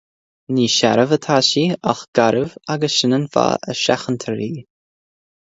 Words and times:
Ní 0.55 0.63
searbh 0.75 1.13
atá 1.17 1.35
sí 1.49 1.63
ach 1.91 2.01
garbh 2.17 2.57
agus 2.73 2.97
sin 2.99 3.15
an 3.17 3.27
fáth 3.35 3.61
a 3.69 3.77
seachantar 3.83 4.39
í 4.49 4.51